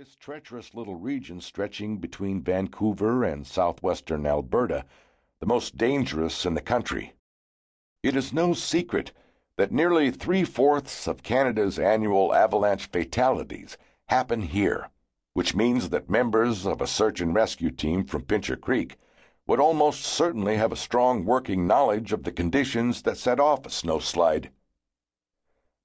[0.00, 4.82] this treacherous little region stretching between Vancouver and southwestern Alberta
[5.40, 7.12] the most dangerous in the country.
[8.02, 9.12] It is no secret
[9.58, 13.76] that nearly three fourths of Canada's annual avalanche fatalities
[14.08, 14.88] happen here,
[15.34, 18.96] which means that members of a search and rescue team from Pincher Creek
[19.46, 23.68] would almost certainly have a strong working knowledge of the conditions that set off a
[23.68, 24.48] snowslide.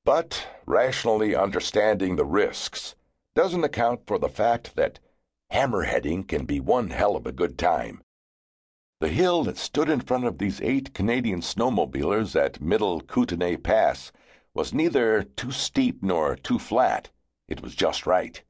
[0.06, 2.96] But rationally understanding the risks
[3.36, 5.00] doesn't account for the fact that
[5.52, 8.02] hammerheading can be one hell of a good time.
[9.02, 14.14] The hill that stood in front of these eight Canadian snowmobilers at Middle Kootenay Pass
[14.54, 17.10] was neither too steep nor too flat.
[17.50, 18.42] It was just right.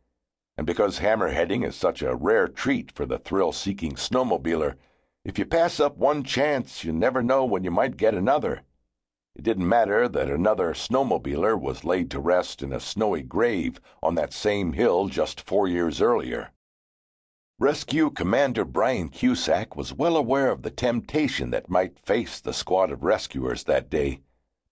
[0.55, 4.75] And because hammerheading is such a rare treat for the thrill seeking snowmobiler,
[5.25, 8.61] if you pass up one chance, you never know when you might get another.
[9.35, 14.15] It didn't matter that another snowmobiler was laid to rest in a snowy grave on
[14.15, 16.51] that same hill just four years earlier.
[17.59, 22.91] Rescue Commander Brian Cusack was well aware of the temptation that might face the squad
[22.91, 24.21] of rescuers that day.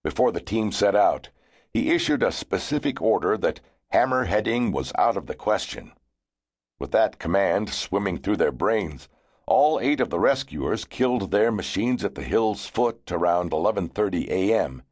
[0.02, 1.30] Before the team set out,
[1.69, 3.59] he issued a specific order that
[3.94, 5.91] hammerheading was out of the question.
[6.80, 9.09] With that command swimming through their brains,
[9.45, 14.83] all eight of the rescuers killed their machines at the hill's foot around 11:30 a.m.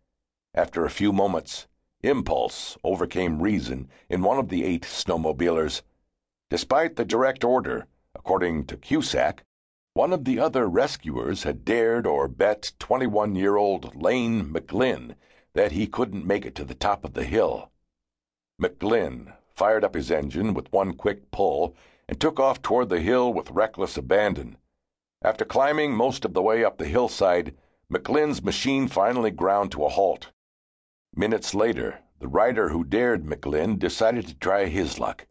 [0.53, 1.67] After a few moments,
[2.03, 5.81] impulse overcame reason in one of the eight snowmobilers.
[6.49, 9.43] Despite the direct order, according to Cusack,
[9.93, 15.15] one of the other rescuers had dared or bet 21-year-old Lane McGlynn
[15.53, 17.71] that he couldn't make it to the top of the hill.
[18.61, 21.75] McGlynn fired up his engine with one quick pull
[22.11, 24.57] and took off toward the hill with reckless abandon.
[25.23, 27.55] After climbing most of the way up the hillside,
[27.89, 30.27] McGlynn's machine finally ground to a halt.
[31.15, 35.25] Minutes later, the rider who dared McGlynn decided to try his luck.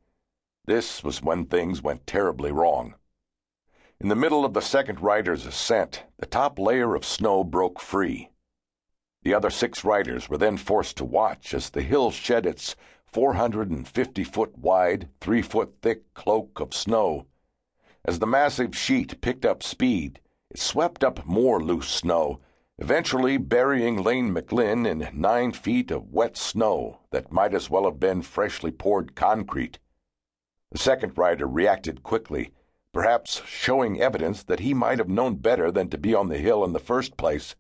[0.65, 2.95] This was when things went terribly wrong.
[4.01, 8.31] In the middle of the second rider's ascent, the top layer of snow broke free.
[9.23, 12.75] The other six riders were then forced to watch as the hill shed its
[13.13, 17.27] 450 foot wide, 3 foot thick cloak of snow.
[18.05, 22.41] As the massive sheet picked up speed, it swept up more loose snow,
[22.79, 28.01] eventually burying Lane McGlynn in nine feet of wet snow that might as well have
[28.01, 29.79] been freshly poured concrete.
[30.73, 32.53] The second rider reacted quickly,
[32.93, 36.65] perhaps showing evidence that he might have known better than to be on the hill
[36.65, 37.55] in the first place.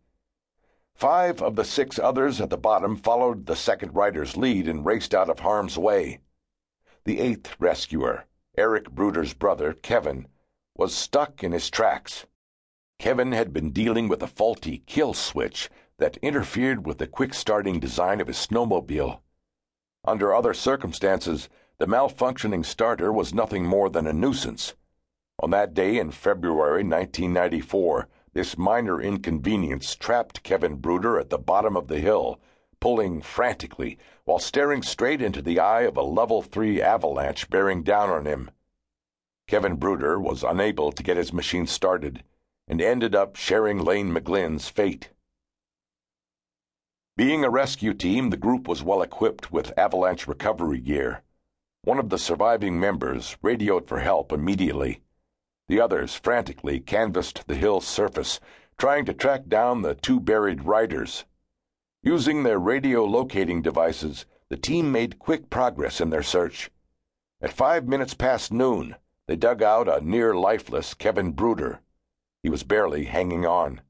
[0.94, 5.14] Five of the six others at the bottom followed the second rider's lead and raced
[5.14, 6.20] out of harm's way.
[7.04, 8.26] The eighth rescuer,
[8.58, 10.28] Eric Bruder's brother, Kevin,
[10.76, 12.26] was stuck in his tracks.
[12.98, 17.80] Kevin had been dealing with a faulty kill switch that interfered with the quick starting
[17.80, 19.20] design of his snowmobile.
[20.04, 21.48] Under other circumstances,
[21.78, 24.74] the malfunctioning starter was nothing more than a nuisance.
[25.42, 31.76] On that day in February 1994, this minor inconvenience trapped Kevin Bruder at the bottom
[31.76, 32.40] of the hill,
[32.80, 38.10] pulling frantically while staring straight into the eye of a level 3 avalanche bearing down
[38.10, 38.50] on him.
[39.46, 42.22] Kevin Bruder was unable to get his machine started
[42.68, 45.10] and ended up sharing Lane McGlynn's fate.
[47.16, 51.22] Being a rescue team, the group was well equipped with avalanche recovery gear.
[51.82, 55.02] One of the surviving members radioed for help immediately.
[55.70, 58.40] The others frantically canvassed the hill's surface,
[58.76, 61.26] trying to track down the two buried riders.
[62.02, 66.72] Using their radio locating devices, the team made quick progress in their search.
[67.40, 68.96] At five minutes past noon,
[69.28, 71.78] they dug out a near lifeless Kevin Bruder.
[72.42, 73.80] He was barely hanging on.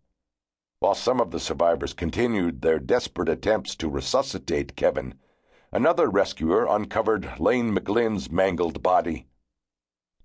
[0.81, 5.15] While some of the survivors continued their desperate attempts to resuscitate Kevin,
[5.73, 9.29] another rescuer uncovered Lane McGlynn's mangled body.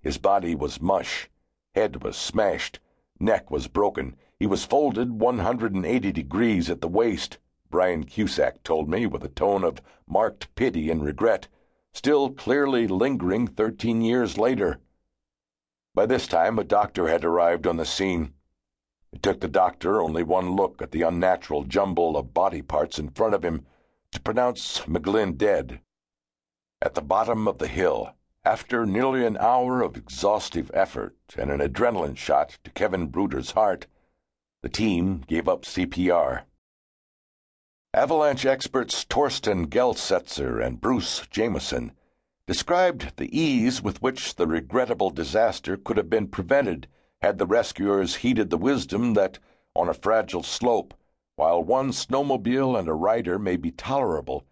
[0.02, 1.30] His body was mush
[1.76, 2.80] Head was smashed.
[3.20, 4.16] Neck was broken.
[4.40, 7.38] He was folded 180 degrees at the waist,
[7.70, 11.50] Brian Cusack told me with a tone of marked pity and regret,
[11.92, 14.80] still clearly lingering 13 years later.
[15.94, 18.34] By this time, a doctor had arrived on the scene.
[19.12, 23.10] It took the doctor only one look at the unnatural jumble of body parts in
[23.10, 23.66] front of him
[24.12, 25.82] to pronounce McGlynn dead.
[26.82, 28.14] At the bottom of the hill,
[28.46, 33.88] after nearly an hour of exhaustive effort and an adrenaline shot to Kevin Bruder's heart,
[34.62, 36.44] the team gave up CPR.
[37.92, 41.94] Avalanche experts Torsten Geldsetzer and Bruce Jamieson
[42.46, 46.88] described the ease with which the regrettable disaster could have been prevented
[47.22, 49.40] had the rescuers heeded the wisdom that,
[49.76, 50.94] on a fragile slope,
[51.36, 54.46] while one snowmobile and a rider may be tolerable,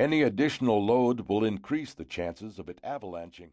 [0.00, 3.50] any additional load will increase the chances of it avalanching.